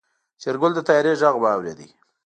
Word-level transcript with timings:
شېرګل 0.41 0.71
د 0.75 0.79
طيارې 0.87 1.13
غږ 1.21 1.35
واورېد. 1.39 1.79